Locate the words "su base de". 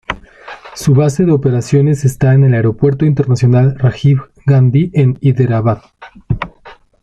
0.73-1.31